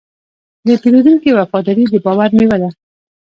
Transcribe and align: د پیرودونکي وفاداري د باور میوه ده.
د 0.67 0.69
پیرودونکي 0.81 1.29
وفاداري 1.33 1.85
د 1.89 1.95
باور 2.05 2.29
میوه 2.37 2.57
ده. 2.61 2.69